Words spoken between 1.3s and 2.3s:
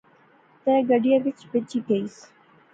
بہجی گئیس